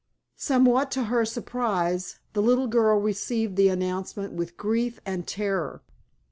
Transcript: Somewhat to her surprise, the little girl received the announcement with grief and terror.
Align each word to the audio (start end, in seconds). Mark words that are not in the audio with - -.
Somewhat 0.39 0.89
to 0.93 1.03
her 1.03 1.25
surprise, 1.25 2.17
the 2.33 2.41
little 2.41 2.65
girl 2.65 2.99
received 2.99 3.55
the 3.55 3.67
announcement 3.67 4.33
with 4.33 4.57
grief 4.57 4.99
and 5.05 5.27
terror. 5.27 5.83